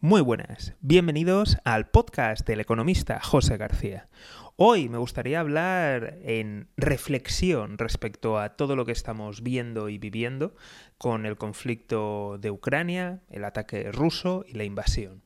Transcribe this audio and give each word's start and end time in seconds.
Muy 0.00 0.20
buenas, 0.20 0.74
bienvenidos 0.82 1.56
al 1.64 1.88
podcast 1.88 2.46
del 2.46 2.60
economista 2.60 3.18
José 3.18 3.56
García. 3.56 4.10
Hoy 4.56 4.90
me 4.90 4.98
gustaría 4.98 5.40
hablar 5.40 6.18
en 6.20 6.68
reflexión 6.76 7.78
respecto 7.78 8.38
a 8.38 8.56
todo 8.56 8.76
lo 8.76 8.84
que 8.84 8.92
estamos 8.92 9.42
viendo 9.42 9.88
y 9.88 9.96
viviendo 9.96 10.54
con 10.98 11.24
el 11.24 11.38
conflicto 11.38 12.36
de 12.38 12.50
Ucrania, 12.50 13.22
el 13.30 13.46
ataque 13.46 13.90
ruso 13.90 14.44
y 14.46 14.52
la 14.52 14.64
invasión. 14.64 15.22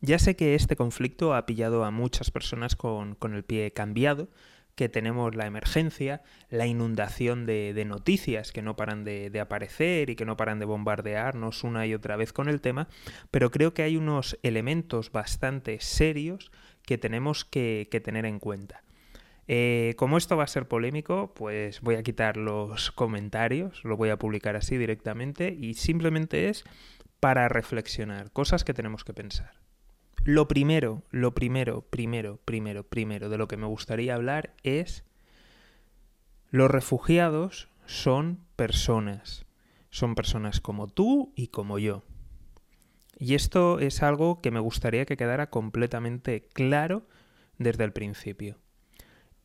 Ya 0.00 0.18
sé 0.18 0.34
que 0.34 0.56
este 0.56 0.74
conflicto 0.74 1.32
ha 1.32 1.46
pillado 1.46 1.84
a 1.84 1.92
muchas 1.92 2.32
personas 2.32 2.74
con, 2.74 3.16
el 3.22 3.44
pie 3.44 3.72
cambiado, 3.72 4.28
que 4.78 4.88
tenemos 4.88 5.34
la 5.34 5.46
emergencia, 5.46 6.22
la 6.50 6.64
inundación 6.64 7.46
de, 7.46 7.84
noticias 7.84 8.52
que 8.52 8.62
no 8.62 8.76
paran 8.76 9.02
de, 9.02 9.40
aparecer 9.40 10.08
y 10.08 10.14
que 10.14 10.24
no 10.24 10.36
paran 10.36 10.60
de 10.60 10.66
bombardearnos 10.66 11.64
una 11.64 11.84
y 11.84 11.94
otra 11.94 12.14
vez 12.14 12.32
con 12.32 12.48
el 12.48 12.60
tema, 12.60 12.86
pero 13.32 13.50
creo 13.50 13.74
que 13.74 13.82
hay 13.82 13.96
unos 13.96 14.38
elementos 14.44 15.10
bastante 15.10 15.80
serios 15.80 16.52
que 16.86 16.96
tenemos 16.96 17.44
que, 17.44 17.88
tener 18.04 18.24
en 18.24 18.38
cuenta. 18.38 18.84
Eh, 19.48 19.94
como 19.96 20.16
esto 20.16 20.36
va 20.36 20.44
a 20.44 20.46
ser 20.46 20.68
polémico, 20.68 21.34
pues 21.34 21.80
voy 21.80 21.96
a 21.96 22.04
quitar 22.04 22.36
los 22.36 22.92
comentarios, 22.92 23.82
lo 23.82 23.96
voy 23.96 24.10
a 24.10 24.16
publicar 24.16 24.54
así 24.54 24.76
directamente 24.76 25.56
y 25.58 25.74
simplemente 25.74 26.50
es 26.50 26.62
para 27.18 27.48
reflexionar, 27.48 28.30
cosas 28.30 28.62
que 28.62 28.74
tenemos 28.74 29.02
que 29.02 29.12
pensar. 29.12 29.57
Lo 30.28 30.46
primero, 30.46 31.04
lo 31.10 31.32
primero, 31.32 31.86
primero, 31.88 32.38
primero, 32.44 32.86
primero 32.86 33.30
de 33.30 33.38
lo 33.38 33.48
que 33.48 33.56
me 33.56 33.66
gustaría 33.66 34.14
hablar 34.14 34.52
es 34.62 35.02
los 36.50 36.70
refugiados 36.70 37.70
son 37.86 38.44
personas. 38.54 39.46
Son 39.88 40.14
personas 40.14 40.60
como 40.60 40.86
tú 40.86 41.32
y 41.34 41.46
como 41.46 41.78
yo. 41.78 42.02
Y 43.18 43.36
esto 43.36 43.78
es 43.78 44.02
algo 44.02 44.42
que 44.42 44.50
me 44.50 44.60
gustaría 44.60 45.06
que 45.06 45.16
quedara 45.16 45.48
completamente 45.48 46.46
claro 46.52 47.06
desde 47.56 47.84
el 47.84 47.94
principio. 47.94 48.58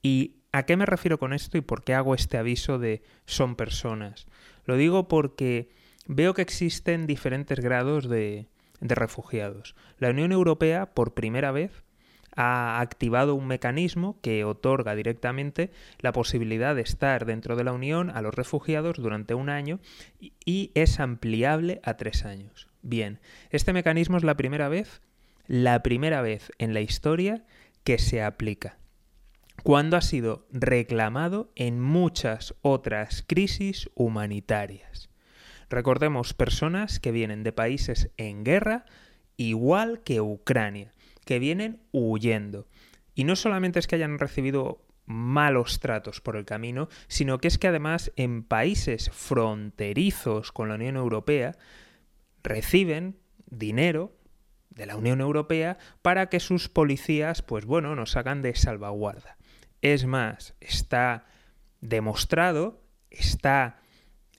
¿Y 0.01 0.41
a 0.51 0.63
qué 0.63 0.75
me 0.75 0.85
refiero 0.85 1.17
con 1.17 1.31
esto 1.31 1.57
y 1.57 1.61
por 1.61 1.85
qué 1.85 1.93
hago 1.93 2.13
este 2.13 2.37
aviso 2.37 2.77
de 2.77 3.03
son 3.25 3.55
personas? 3.55 4.27
Lo 4.65 4.75
digo 4.75 5.07
porque 5.07 5.69
veo 6.07 6.33
que 6.33 6.41
existen 6.41 7.07
diferentes 7.07 7.61
grados 7.61 8.09
de, 8.09 8.49
de 8.83 8.95
refugiados. 8.95 9.75
La 9.97 10.09
Unión 10.09 10.31
Europea, 10.31 10.93
por 10.93 11.13
primera 11.13 11.51
vez, 11.51 11.83
ha 12.35 12.79
activado 12.79 13.35
un 13.35 13.47
mecanismo 13.47 14.19
que 14.21 14.43
otorga 14.43 14.95
directamente 14.95 15.71
la 15.99 16.11
posibilidad 16.11 16.75
de 16.75 16.81
estar 16.81 17.25
dentro 17.25 17.55
de 17.55 17.63
la 17.63 17.73
Unión 17.73 18.09
a 18.09 18.21
los 18.21 18.33
refugiados 18.33 18.97
durante 18.97 19.35
un 19.35 19.49
año 19.49 19.79
y 20.19 20.71
es 20.73 20.99
ampliable 20.99 21.79
a 21.83 21.95
tres 21.95 22.25
años. 22.25 22.67
Bien, 22.81 23.19
este 23.51 23.71
mecanismo 23.71 24.17
es 24.17 24.23
la 24.23 24.35
primera 24.35 24.67
vez, 24.67 25.01
la 25.47 25.83
primera 25.83 26.21
vez 26.21 26.51
en 26.57 26.73
la 26.73 26.81
historia 26.81 27.45
que 27.83 27.99
se 27.99 28.23
aplica, 28.23 28.77
cuando 29.63 29.95
ha 29.95 30.01
sido 30.01 30.47
reclamado 30.51 31.51
en 31.55 31.79
muchas 31.79 32.55
otras 32.61 33.23
crisis 33.27 33.89
humanitarias. 33.93 35.12
Recordemos 35.73 36.35
personas 36.35 36.99
que 36.99 37.11
vienen 37.11 37.41
de 37.41 37.51
países 37.51 38.11
en 38.17 38.43
guerra, 38.43 38.85
igual 39.37 40.01
que 40.03 40.21
Ucrania, 40.21 40.91
que 41.25 41.39
vienen 41.39 41.81
huyendo. 41.91 42.67
Y 43.15 43.23
no 43.23 43.35
solamente 43.35 43.79
es 43.79 43.87
que 43.87 43.95
hayan 43.95 44.19
recibido 44.19 44.85
malos 45.07 45.79
tratos 45.79 46.21
por 46.21 46.35
el 46.35 46.45
camino, 46.45 46.89
sino 47.07 47.39
que 47.39 47.47
es 47.47 47.57
que 47.57 47.69
además 47.69 48.11
en 48.17 48.43
países 48.43 49.09
fronterizos 49.09 50.51
con 50.51 50.69
la 50.69 50.75
Unión 50.75 50.95
Europea 50.95 51.57
reciben 52.43 53.17
dinero 53.47 54.15
de 54.69 54.85
la 54.85 54.95
Unión 54.95 55.21
Europea 55.21 55.79
para 56.03 56.29
que 56.29 56.39
sus 56.39 56.69
policías, 56.69 57.41
pues 57.41 57.65
bueno, 57.65 57.95
nos 57.95 58.15
hagan 58.15 58.43
de 58.43 58.53
salvaguarda. 58.53 59.37
Es 59.81 60.05
más, 60.05 60.53
está 60.61 61.25
demostrado, 61.81 62.79
está 63.09 63.79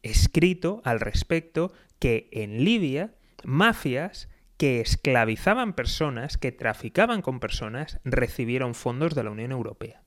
escrito 0.05 0.83
al 0.85 1.01
respecto 1.01 1.73
que 1.99 2.29
en 2.31 2.65
Libia 2.65 3.15
mafias 3.43 4.29
que 4.57 4.81
esclavizaban 4.81 5.73
personas, 5.73 6.37
que 6.37 6.53
traficaban 6.53 7.23
con 7.23 7.41
personas, 7.41 7.99
recibieron 8.05 8.75
fondos 8.75 9.15
de 9.15 9.25
la 9.25 9.31
Unión 9.31 9.51
Europea. 9.51 10.03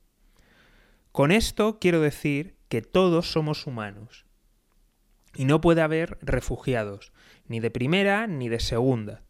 Con 1.12 1.32
esto 1.32 1.80
quiero 1.80 2.00
decir 2.00 2.56
que 2.70 2.82
todos 2.82 3.32
somos 3.32 3.66
humanos 3.66 4.26
y 5.36 5.46
no 5.46 5.62
puede 5.62 5.82
haber 5.82 6.18
refugiados, 6.22 7.12
ni 7.48 7.60
de 7.60 7.72
primera 7.72 8.28
ni 8.28 8.50
de 8.50 8.60
segunda, 8.60 9.24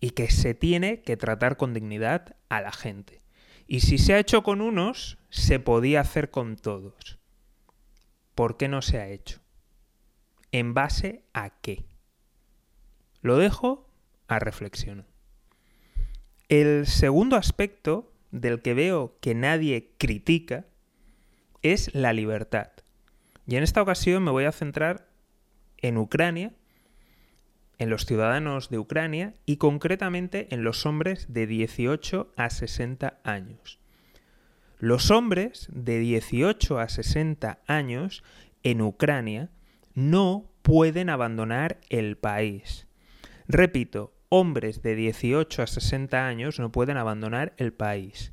y 0.00 0.10
que 0.10 0.30
se 0.30 0.54
tiene 0.54 1.02
que 1.02 1.16
tratar 1.16 1.56
con 1.56 1.74
dignidad 1.74 2.36
a 2.48 2.60
la 2.60 2.72
gente. 2.72 3.22
Y 3.66 3.80
si 3.80 3.98
se 3.98 4.14
ha 4.14 4.18
hecho 4.18 4.42
con 4.42 4.60
unos, 4.60 5.18
se 5.28 5.58
podía 5.58 6.00
hacer 6.00 6.30
con 6.30 6.56
todos. 6.56 7.18
¿Por 8.34 8.56
qué 8.56 8.68
no 8.68 8.80
se 8.80 8.98
ha 8.98 9.08
hecho? 9.08 9.45
¿En 10.52 10.74
base 10.74 11.24
a 11.32 11.50
qué? 11.60 11.84
Lo 13.22 13.36
dejo 13.36 13.88
a 14.28 14.38
reflexión. 14.38 15.06
El 16.48 16.86
segundo 16.86 17.36
aspecto 17.36 18.12
del 18.30 18.62
que 18.62 18.74
veo 18.74 19.16
que 19.20 19.34
nadie 19.34 19.92
critica 19.98 20.66
es 21.62 21.94
la 21.94 22.12
libertad. 22.12 22.70
Y 23.46 23.56
en 23.56 23.62
esta 23.62 23.82
ocasión 23.82 24.22
me 24.22 24.30
voy 24.30 24.44
a 24.44 24.52
centrar 24.52 25.08
en 25.78 25.96
Ucrania, 25.96 26.52
en 27.78 27.90
los 27.90 28.06
ciudadanos 28.06 28.70
de 28.70 28.78
Ucrania 28.78 29.34
y 29.44 29.56
concretamente 29.56 30.48
en 30.54 30.64
los 30.64 30.86
hombres 30.86 31.32
de 31.32 31.46
18 31.46 32.32
a 32.36 32.50
60 32.50 33.18
años. 33.24 33.78
Los 34.78 35.10
hombres 35.10 35.68
de 35.72 35.98
18 35.98 36.78
a 36.78 36.88
60 36.88 37.60
años 37.66 38.22
en 38.62 38.82
Ucrania 38.82 39.50
no 39.96 40.52
pueden 40.62 41.10
abandonar 41.10 41.80
el 41.88 42.16
país. 42.16 42.86
Repito, 43.48 44.14
hombres 44.28 44.82
de 44.82 44.94
18 44.94 45.62
a 45.62 45.66
60 45.66 46.28
años 46.28 46.60
no 46.60 46.70
pueden 46.70 46.98
abandonar 46.98 47.54
el 47.56 47.72
país. 47.72 48.32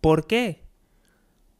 ¿Por 0.00 0.26
qué? 0.26 0.62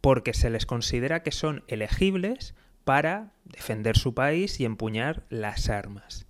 Porque 0.00 0.32
se 0.34 0.50
les 0.50 0.66
considera 0.66 1.22
que 1.22 1.32
son 1.32 1.64
elegibles 1.66 2.54
para 2.84 3.32
defender 3.44 3.98
su 3.98 4.14
país 4.14 4.60
y 4.60 4.64
empuñar 4.64 5.24
las 5.30 5.68
armas. 5.68 6.26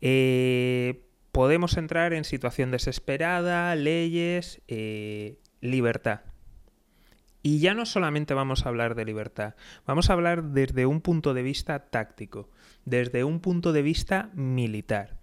Eh, 0.00 1.02
podemos 1.32 1.76
entrar 1.76 2.14
en 2.14 2.24
situación 2.24 2.70
desesperada, 2.70 3.74
leyes, 3.74 4.62
eh, 4.68 5.38
libertad. 5.60 6.20
Y 7.42 7.60
ya 7.60 7.74
no 7.74 7.86
solamente 7.86 8.34
vamos 8.34 8.64
a 8.64 8.68
hablar 8.68 8.94
de 8.94 9.04
libertad, 9.04 9.54
vamos 9.86 10.10
a 10.10 10.14
hablar 10.14 10.42
desde 10.42 10.86
un 10.86 11.00
punto 11.00 11.34
de 11.34 11.42
vista 11.42 11.78
táctico, 11.90 12.50
desde 12.84 13.22
un 13.24 13.40
punto 13.40 13.72
de 13.72 13.82
vista 13.82 14.30
militar. 14.34 15.18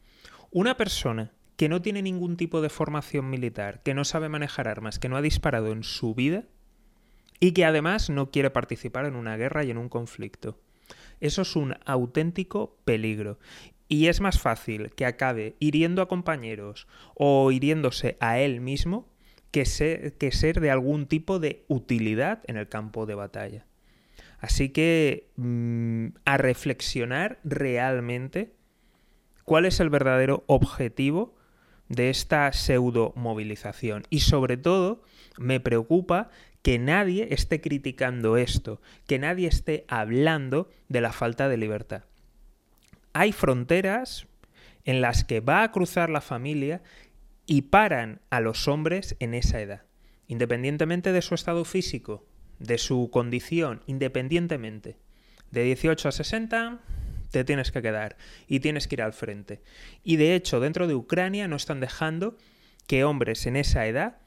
Una 0.52 0.78
persona 0.78 1.34
que 1.58 1.70
no 1.70 1.82
tiene 1.82 2.02
ningún 2.02 2.38
tipo 2.38 2.62
de 2.62 2.70
formación 2.70 3.30
militar, 3.30 3.82
que 3.84 3.94
no 3.94 4.06
sabe 4.06 4.30
manejar 4.30 4.68
armas, 4.68 5.00
que 5.00 5.10
no 5.10 5.18
ha 5.18 5.22
disparado 5.22 5.72
en 5.72 5.84
su 5.84 6.16
vida 6.16 6.46
y 7.40 7.52
que 7.52 7.66
además 7.66 8.10
no 8.10 8.32
quiere 8.32 8.50
participar 8.50 9.06
en 9.06 9.16
una 9.16 9.38
guerra 9.38 9.64
y 9.64 9.72
en 9.72 9.78
un 9.78 9.90
conflicto. 9.90 10.60
Eso 11.20 11.42
es 11.42 11.56
un 11.56 11.76
auténtico 11.86 12.78
peligro. 12.86 13.40
Y 13.88 14.08
es 14.08 14.20
más 14.20 14.40
fácil 14.40 14.92
que 14.92 15.06
acabe 15.06 15.56
hiriendo 15.60 16.02
a 16.02 16.08
compañeros 16.08 16.88
o 17.14 17.52
hiriéndose 17.52 18.18
a 18.20 18.40
él 18.40 18.60
mismo 18.62 19.08
que 19.56 20.32
ser, 20.32 20.60
de 20.60 20.70
algún 20.70 21.06
tipo 21.06 21.40
de 21.40 21.64
utilidad 21.70 22.42
en 22.48 22.58
el 22.58 22.68
campo 22.68 23.06
de 23.06 23.16
batalla. 23.16 23.66
Así 24.40 24.68
que 24.68 25.30
mm, 25.38 26.08
a 26.26 26.36
reflexionar 26.36 27.40
realmente 27.46 28.52
cuál 29.46 29.64
es 29.64 29.80
el 29.80 29.90
verdadero 29.90 30.44
objetivo 30.48 31.38
de 31.88 32.10
esta 32.10 32.52
pseudo 32.52 33.14
movilización. 33.16 34.04
Y 34.10 34.20
sobre 34.20 34.58
todo 34.58 35.04
me 35.38 35.62
preocupa 35.62 36.30
que 36.62 36.78
nadie 36.78 37.30
esté 37.32 37.62
criticando 37.62 38.36
esto, 38.36 38.82
que 39.08 39.20
nadie 39.20 39.48
esté 39.48 39.86
hablando 39.88 40.70
de 40.90 41.00
la 41.00 41.14
falta 41.14 41.48
de 41.48 41.56
libertad. 41.56 42.04
Hay 43.14 43.32
fronteras 43.32 44.28
en 44.84 45.00
las 45.00 45.24
que 45.24 45.40
va 45.40 45.64
a 45.64 45.72
cruzar 45.72 46.10
la 46.10 46.20
familia 46.20 46.82
y 47.46 47.64
paran 47.64 48.22
a 48.30 48.40
los 48.40 48.68
hombres 48.68 49.16
en 49.20 49.34
esa 49.34 49.62
edad, 49.62 49.84
independientemente 50.28 51.12
de 51.12 51.22
su 51.22 51.36
estado 51.36 51.66
físico, 51.66 52.26
de 52.60 52.78
su 52.78 53.10
condición, 53.12 53.82
independientemente. 53.86 54.98
De 55.52 55.64
18 55.64 56.10
a 56.10 56.12
60 56.12 56.80
te 57.32 57.44
tienes 57.44 57.72
que 57.72 57.82
quedar 57.82 58.18
y 58.48 58.60
tienes 58.62 58.88
que 58.88 58.96
ir 58.96 59.02
al 59.02 59.14
frente. 59.14 59.62
Y 60.04 60.16
de 60.16 60.36
hecho, 60.36 60.60
dentro 60.60 60.88
de 60.88 60.96
Ucrania 60.96 61.48
no 61.48 61.56
están 61.56 61.80
dejando 61.80 62.38
que 62.88 63.04
hombres 63.04 63.46
en 63.46 63.56
esa 63.56 63.86
edad 63.88 64.18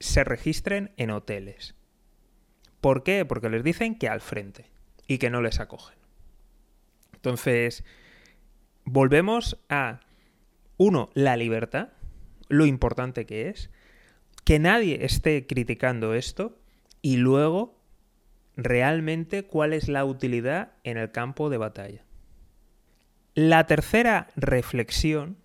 se 0.00 0.24
registren 0.24 0.92
en 0.96 1.10
hoteles. 1.10 1.74
¿Por 2.80 3.02
qué? 3.02 3.24
Porque 3.24 3.48
les 3.48 3.64
dicen 3.64 3.96
que 3.96 4.08
al 4.08 4.20
frente 4.20 4.66
y 5.06 5.18
que 5.18 5.30
no 5.30 5.40
les 5.40 5.60
acogen. 5.60 5.96
Entonces, 7.14 7.84
volvemos 8.84 9.58
a 9.68 10.00
uno, 10.76 11.10
la 11.14 11.36
libertad, 11.36 11.88
lo 12.54 12.66
importante 12.66 13.26
que 13.26 13.48
es, 13.48 13.70
que 14.44 14.58
nadie 14.58 15.04
esté 15.04 15.46
criticando 15.46 16.14
esto 16.14 16.58
y 17.02 17.16
luego 17.16 17.80
realmente 18.56 19.44
cuál 19.44 19.72
es 19.72 19.88
la 19.88 20.04
utilidad 20.04 20.72
en 20.84 20.96
el 20.96 21.10
campo 21.10 21.50
de 21.50 21.58
batalla. 21.58 22.04
La 23.34 23.66
tercera 23.66 24.28
reflexión 24.36 25.38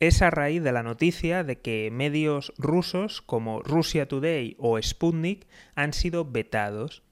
es 0.00 0.22
a 0.22 0.30
raíz 0.30 0.62
de 0.62 0.72
la 0.72 0.82
noticia 0.82 1.42
de 1.42 1.58
que 1.60 1.90
medios 1.90 2.52
rusos 2.58 3.22
como 3.22 3.62
Russia 3.62 4.06
Today 4.06 4.56
o 4.58 4.80
Sputnik 4.80 5.48
han 5.74 5.92
sido 5.92 6.24
vetados. 6.24 7.02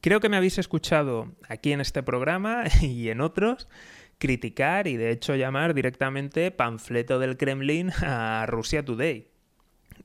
Creo 0.00 0.20
que 0.20 0.28
me 0.28 0.36
habéis 0.36 0.58
escuchado 0.58 1.32
aquí 1.48 1.72
en 1.72 1.80
este 1.80 2.02
programa 2.02 2.64
y 2.80 3.10
en 3.10 3.20
otros 3.20 3.68
criticar 4.24 4.86
y 4.86 4.96
de 4.96 5.10
hecho 5.10 5.36
llamar 5.36 5.74
directamente 5.74 6.50
panfleto 6.50 7.18
del 7.18 7.36
Kremlin 7.36 7.90
a 8.02 8.46
Russia 8.46 8.82
Today. 8.82 9.28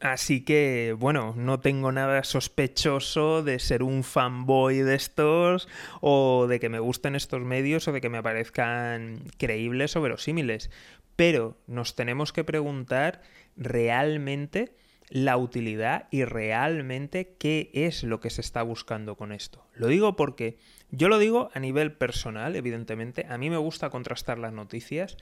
Así 0.01 0.43
que, 0.43 0.93
bueno, 0.99 1.33
no 1.37 1.61
tengo 1.61 1.93
nada 1.93 2.25
sospechoso 2.25 3.43
de 3.43 3.59
ser 3.59 3.81
un 3.81 4.03
fanboy 4.03 4.79
de 4.79 4.95
estos 4.95 5.69
o 6.01 6.47
de 6.47 6.59
que 6.59 6.67
me 6.67 6.79
gusten 6.79 7.15
estos 7.15 7.41
medios 7.43 7.87
o 7.87 7.93
de 7.93 8.01
que 8.01 8.09
me 8.09 8.21
parezcan 8.21 9.21
creíbles 9.37 9.95
o 9.95 10.01
verosímiles. 10.01 10.69
Pero 11.15 11.57
nos 11.65 11.95
tenemos 11.95 12.33
que 12.33 12.43
preguntar 12.43 13.21
realmente 13.55 14.75
la 15.09 15.37
utilidad 15.37 16.07
y 16.11 16.23
realmente 16.23 17.35
qué 17.39 17.71
es 17.73 18.03
lo 18.03 18.19
que 18.19 18.29
se 18.29 18.41
está 18.41 18.61
buscando 18.61 19.15
con 19.15 19.31
esto. 19.31 19.65
Lo 19.73 19.87
digo 19.87 20.15
porque 20.15 20.57
yo 20.91 21.09
lo 21.09 21.17
digo 21.17 21.49
a 21.53 21.59
nivel 21.59 21.93
personal, 21.93 22.55
evidentemente. 22.55 23.25
A 23.29 23.37
mí 23.37 23.49
me 23.49 23.57
gusta 23.57 23.89
contrastar 23.89 24.37
las 24.37 24.53
noticias 24.53 25.17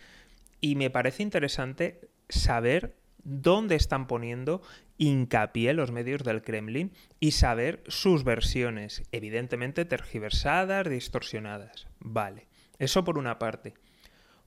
y 0.62 0.76
me 0.76 0.90
parece 0.90 1.24
interesante 1.24 2.10
saber 2.30 2.96
dónde 3.24 3.76
están 3.76 4.08
poniendo 4.08 4.62
hincapié 4.98 5.74
los 5.74 5.92
medios 5.92 6.24
del 6.24 6.42
Kremlin 6.42 6.92
y 7.20 7.32
saber 7.32 7.84
sus 7.88 8.24
versiones, 8.24 9.04
evidentemente 9.12 9.86
tergiversadas, 9.86 10.90
distorsionadas. 10.90 11.88
Vale, 12.00 12.48
eso 12.80 13.04
por 13.04 13.18
una 13.18 13.38
parte. 13.38 13.74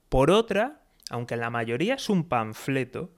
Por 0.09 0.29
otra, 0.31 0.81
aunque 1.09 1.37
la 1.37 1.49
mayoría 1.49 1.95
es 1.95 2.09
un 2.09 2.27
panfleto, 2.27 3.11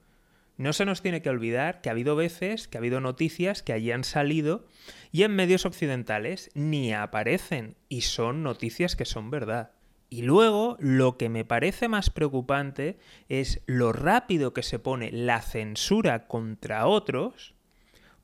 no 0.56 0.72
se 0.72 0.84
nos 0.84 1.02
tiene 1.02 1.22
que 1.22 1.30
olvidar 1.30 1.80
que 1.80 1.88
ha 1.88 1.92
habido 1.92 2.16
veces, 2.16 2.68
que 2.68 2.78
ha 2.78 2.80
habido 2.80 3.00
noticias 3.00 3.62
que 3.62 3.72
allí 3.72 3.90
han 3.90 4.04
salido 4.04 4.66
y 5.10 5.24
en 5.24 5.34
medios 5.34 5.66
occidentales 5.66 6.50
ni 6.54 6.92
aparecen 6.92 7.76
y 7.88 8.02
son 8.02 8.42
noticias 8.42 8.96
que 8.96 9.04
son 9.04 9.30
verdad. 9.30 9.72
Y 10.10 10.22
luego 10.22 10.76
lo 10.78 11.16
que 11.16 11.28
me 11.28 11.44
parece 11.44 11.88
más 11.88 12.10
preocupante 12.10 12.98
es 13.28 13.62
lo 13.66 13.92
rápido 13.92 14.54
que 14.54 14.62
se 14.62 14.78
pone 14.78 15.10
la 15.10 15.40
censura 15.40 16.28
contra 16.28 16.86
otros, 16.86 17.54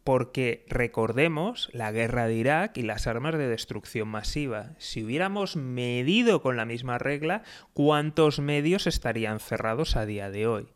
porque 0.05 0.65
recordemos 0.69 1.69
la 1.73 1.91
guerra 1.91 2.27
de 2.27 2.35
Irak 2.35 2.77
y 2.77 2.83
las 2.83 3.09
armas 3.09 3.37
de 3.37 3.49
destrucción 3.49 4.07
masiva. 4.07 4.75
Si 4.79 5.03
hubiéramos 5.03 5.57
medido 5.57 6.43
con 6.43 6.57
la 6.57 6.65
misma 6.65 6.99
regla, 6.99 7.43
¿cuántos 7.73 8.39
medios 8.39 8.87
estarían 8.87 9.41
cerrados 9.41 9.97
a 9.97 10.07
día 10.07 10.31
de 10.31 10.47
hoy? 10.47 10.69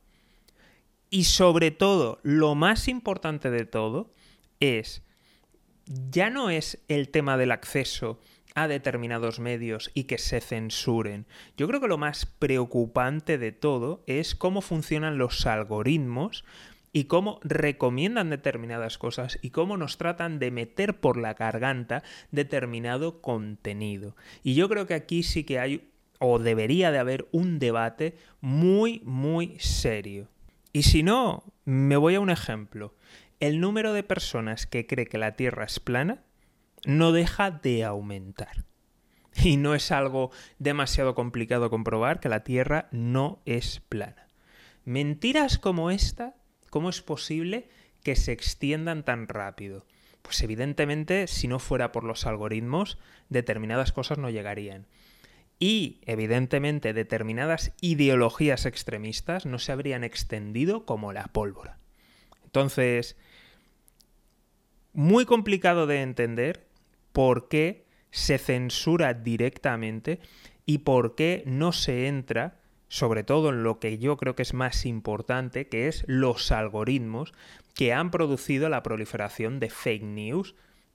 Y 1.15 1.23
sobre 1.23 1.71
todo, 1.71 2.19
lo 2.25 2.57
más 2.57 2.89
importante 2.89 3.49
de 3.49 3.67
todo 3.67 4.13
es, 4.59 5.05
ya 5.87 6.29
no 6.29 6.51
es 6.51 6.83
el 6.89 7.09
tema 7.11 7.37
del 7.37 7.53
acceso 7.53 8.19
a 8.57 8.67
determinados 8.67 9.39
medios 9.39 9.93
y 9.95 10.05
que 10.05 10.19
se 10.19 10.41
censuren. 10.41 11.25
Yo 11.57 11.69
creo 11.69 11.81
que 11.81 11.87
lo 11.87 11.99
más 11.99 12.27
preocupante 12.27 13.39
de 13.39 13.53
todo 13.53 14.03
es 14.09 14.35
cómo 14.35 14.61
funcionan 14.61 15.17
los 15.17 15.47
algoritmos 15.47 16.45
y 16.93 17.05
cómo 17.05 17.39
recomiendan 17.45 18.29
determinadas 18.29 18.99
cosas 18.99 19.39
y 19.41 19.51
cómo 19.51 19.77
nos 19.77 19.99
tratan 19.99 20.41
de 20.41 20.51
meter 20.51 20.99
por 20.99 21.17
la 21.17 21.35
garganta 21.35 22.03
determinado 22.33 23.23
contenido. 23.23 24.17
Y 24.43 24.55
yo 24.57 24.69
creo 24.69 24.89
que 24.89 24.95
aquí 24.95 25.23
sí 25.23 25.45
que 25.45 25.61
hay 25.61 25.93
o 26.19 26.41
debería 26.41 26.91
de 26.91 26.99
haber 26.99 27.29
un 27.31 27.61
debate 27.61 28.17
muy, 28.41 29.01
muy 29.05 29.57
serio. 29.61 30.34
Y 30.75 30.82
si 30.82 31.05
no, 31.05 31.44
me 31.65 31.97
voy 31.97 32.17
a 32.17 32.21
un 32.21 32.31
ejemplo. 32.31 32.97
El 33.38 33.61
número 33.61 33.93
de 33.93 34.03
personas 34.03 34.67
que 34.67 34.88
cree 34.88 35.06
que 35.06 35.19
la 35.19 35.37
Tierra 35.37 35.65
es 35.65 35.79
plana 35.79 36.25
no 36.85 37.12
deja 37.12 37.53
de 37.53 37.85
aumentar. 37.85 38.65
Y 39.37 39.56
no 39.56 39.76
es 39.76 39.93
algo 39.93 40.32
demasiado 40.59 41.15
complicado 41.15 41.71
comprobar 41.71 42.19
que 42.19 42.29
la 42.29 42.43
Tierra 42.43 42.88
no 42.91 43.41
es 43.47 43.82
plana. 43.88 44.26
Mentiras 44.85 45.61
como 45.61 45.93
esta, 45.93 46.35
¿cómo 46.71 46.91
es 46.91 47.03
posible 47.03 47.69
que 48.03 48.17
se 48.17 48.32
extiendan 48.32 49.05
tan 49.05 49.29
rápido? 49.29 49.87
Pues 50.23 50.43
evidentemente, 50.43 51.29
si 51.29 51.47
no 51.47 51.61
fuera 51.61 51.93
por 51.93 52.03
los 52.03 52.27
algoritmos, 52.27 52.99
determinadas 53.29 53.93
cosas 53.93 54.19
no 54.19 54.29
llegarían. 54.29 54.88
Y, 55.59 56.01
evidentemente, 56.06 56.93
determinadas 56.93 57.73
ideologías 57.81 58.67
extremistas 58.67 59.47
no 59.47 59.59
se 59.59 59.73
habrían 59.73 60.05
extendido 60.05 60.85
como 60.85 61.12
la 61.12 61.25
pólvora. 61.25 61.79
Entonces, 62.45 63.17
muy 64.93 65.25
complicado 65.25 65.87
de 65.87 66.03
entender 66.03 66.67
por 67.12 67.49
qué 67.49 67.85
se 68.11 68.39
censura 68.39 69.15
directamente 69.15 70.21
y 70.67 70.79
por 70.79 71.15
qué 71.15 71.43
no 71.47 71.73
se 71.73 72.06
entra, 72.06 72.61
sobre 72.89 73.25
todo 73.25 73.51
en 73.51 73.65
lo 73.65 73.81
que 73.81 73.99
yo 73.99 74.17
creo 74.17 74.37
que 74.37 74.43
es 74.43 74.55
más 74.55 74.87
importante, 74.87 75.67
que 75.69 75.89
es 75.89 76.05
los 76.06 76.53
algoritmos 76.53 77.35
que 77.75 77.93
han 77.93 78.11
producido 78.11 78.69
la 78.69 78.83
proliferación 78.83 79.59
de 79.59 79.69
fake 79.69 80.05
news 80.05 80.55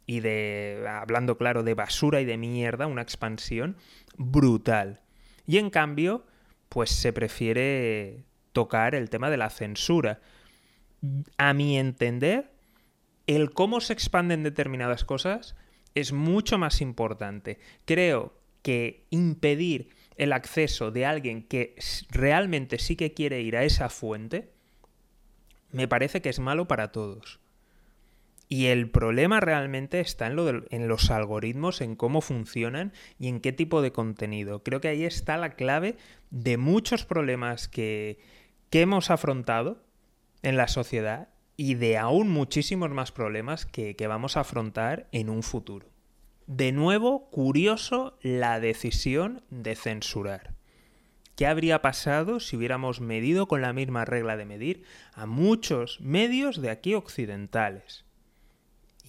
y 0.09 0.21
de, 0.21 0.87
hablando 0.89 1.37
claro, 1.37 1.61
de 1.61 1.75
basura 1.75 2.19
y 2.19 2.25
de 2.25 2.35
mierda, 2.35 2.87
una 2.87 3.03
expansión 3.03 3.77
brutal. 4.17 5.01
Y 5.45 5.59
en 5.59 5.69
cambio, 5.69 6.25
pues 6.67 6.89
se 6.89 7.13
prefiere 7.13 8.23
tocar 8.51 8.95
el 8.95 9.11
tema 9.11 9.29
de 9.29 9.37
la 9.37 9.51
censura. 9.51 10.19
A 11.37 11.53
mi 11.53 11.77
entender, 11.77 12.49
el 13.27 13.51
cómo 13.51 13.81
se 13.81 13.93
expanden 13.93 14.41
determinadas 14.41 15.05
cosas 15.05 15.55
es 15.93 16.11
mucho 16.11 16.57
más 16.57 16.81
importante. 16.81 17.59
Creo 17.85 18.33
que 18.63 19.05
impedir 19.11 19.89
el 20.15 20.33
acceso 20.33 20.89
de 20.89 21.05
alguien 21.05 21.43
que 21.43 21.75
realmente 22.09 22.79
sí 22.79 22.95
que 22.95 23.13
quiere 23.13 23.41
ir 23.41 23.55
a 23.55 23.63
esa 23.63 23.89
fuente, 23.89 24.49
me 25.71 25.87
parece 25.87 26.23
que 26.23 26.29
es 26.29 26.39
malo 26.39 26.67
para 26.67 26.91
todos. 26.91 27.39
Y 28.49 28.65
el 28.65 28.89
problema 28.89 29.39
realmente 29.39 29.99
está 29.99 30.27
en, 30.27 30.35
lo 30.35 30.49
en 30.69 30.87
los 30.87 31.11
algoritmos, 31.11 31.81
en 31.81 31.95
cómo 31.95 32.19
funcionan 32.19 32.91
y 33.19 33.27
en 33.27 33.39
qué 33.39 33.53
tipo 33.53 33.81
de 33.81 33.91
contenido. 33.91 34.63
Creo 34.63 34.81
que 34.81 34.87
ahí 34.87 35.05
está 35.05 35.37
la 35.37 35.51
clave 35.51 35.95
de 36.31 36.57
muchos 36.57 37.05
problemas 37.05 37.67
que 37.67 38.17
hemos 38.71 39.11
afrontado 39.11 39.83
en 40.41 40.57
la 40.57 40.67
sociedad 40.67 41.29
y 41.61 41.75
de 41.75 41.97
aún 41.97 42.29
muchísimos 42.29 42.89
más 42.89 43.11
problemas 43.11 43.65
que, 43.65 43.95
vamos 44.07 44.37
a 44.37 44.39
afrontar 44.39 45.09
en 45.11 45.29
un 45.29 45.43
futuro. 45.43 45.89
De 46.47 46.71
nuevo, 46.71 47.29
curioso 47.31 48.17
la 48.21 48.61
decisión 48.61 49.43
de 49.49 49.75
censurar. 49.75 50.53
¿Qué 51.35 51.47
habría 51.47 51.81
pasado 51.81 52.39
si 52.39 52.55
hubiéramos 52.55 53.01
medido 53.01 53.49
con 53.49 53.61
la 53.61 53.73
misma 53.73 54.05
regla 54.05 54.37
de 54.37 54.45
medir 54.45 54.83
a 55.13 55.25
muchos 55.25 55.99
medios 55.99 56.61
de 56.61 56.69
aquí 56.69 56.93
occidentales? 56.93 58.05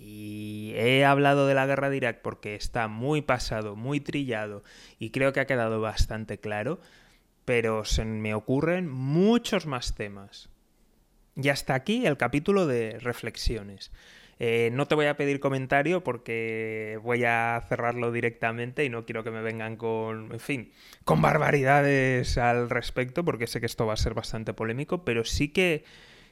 Y 0.02 0.72
he 0.76 1.04
hablado 1.04 1.46
de 1.46 1.52
la 1.52 1.66
guerra 1.66 1.90
de 1.90 1.98
Irak 1.98 2.20
porque 2.22 2.54
está 2.54 2.88
muy 2.88 3.20
pasado, 3.20 3.76
muy 3.76 4.00
trillado 4.00 4.64
y 4.98 5.10
creo 5.10 5.34
que 5.34 5.40
ha 5.40 5.46
quedado 5.46 5.82
bastante 5.82 6.38
claro, 6.38 6.80
pero 7.44 7.84
se 7.84 8.06
me 8.06 8.32
ocurren 8.32 8.88
muchos 8.88 9.66
más 9.66 9.94
temas. 9.94 10.48
Y 11.36 11.50
hasta 11.50 11.74
aquí 11.74 12.06
el 12.06 12.16
capítulo 12.16 12.66
de 12.66 12.98
reflexiones. 12.98 13.92
Eh, 14.42 14.70
no 14.72 14.88
te 14.88 14.94
voy 14.94 15.04
a 15.04 15.18
pedir 15.18 15.38
comentario 15.38 16.02
porque 16.02 16.98
voy 17.02 17.24
a 17.24 17.62
cerrarlo 17.68 18.10
directamente 18.10 18.86
y 18.86 18.88
no 18.88 19.04
quiero 19.04 19.22
que 19.22 19.30
me 19.30 19.42
vengan 19.42 19.76
con, 19.76 20.32
en 20.32 20.40
fin, 20.40 20.72
con 21.04 21.20
barbaridades 21.20 22.38
al 22.38 22.70
respecto 22.70 23.22
porque 23.22 23.46
sé 23.46 23.60
que 23.60 23.66
esto 23.66 23.84
va 23.84 23.92
a 23.92 23.98
ser 23.98 24.14
bastante 24.14 24.54
polémico, 24.54 25.04
pero 25.04 25.26
sí 25.26 25.48
que, 25.48 25.84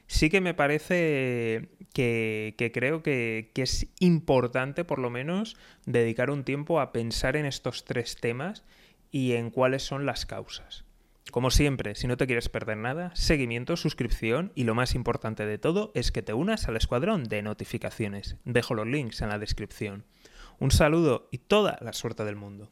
sí 0.09 0.29
que 0.29 0.41
me 0.41 0.55
parece 0.55 1.69
que, 1.93 2.71
creo 2.73 3.03
que, 3.03 3.51
es 3.55 3.87
importante 3.99 4.83
por 4.83 4.99
lo 4.99 5.09
menos 5.09 5.55
dedicar 5.85 6.31
un 6.31 6.43
tiempo 6.43 6.81
a 6.81 6.91
pensar 6.91 7.35
en 7.35 7.45
estos 7.45 7.85
tres 7.85 8.17
temas 8.19 8.65
y 9.11 9.33
en 9.33 9.51
cuáles 9.51 9.83
son 9.83 10.05
las 10.05 10.25
causas. 10.25 10.83
Como 11.31 11.51
siempre, 11.51 11.93
si 11.93 12.07
no 12.07 12.17
te 12.17 12.25
quieres 12.25 12.49
perder 12.49 12.77
nada, 12.77 13.11
seguimiento, 13.13 13.77
suscripción 13.77 14.51
y 14.55 14.63
lo 14.63 14.73
más 14.73 14.95
importante 14.95 15.45
de 15.45 15.59
todo 15.59 15.91
es 15.93 16.11
que 16.11 16.23
te 16.23 16.33
unas 16.33 16.67
al 16.67 16.75
escuadrón 16.75 17.25
de 17.25 17.43
notificaciones. 17.43 18.35
Dejo 18.45 18.73
los 18.73 18.87
links 18.87 19.21
en 19.21 19.29
la 19.29 19.37
descripción. 19.37 20.05
Un 20.57 20.71
saludo 20.71 21.29
y 21.31 21.37
toda 21.37 21.77
la 21.81 21.93
suerte 21.93 22.25
del 22.25 22.35
mundo. 22.35 22.71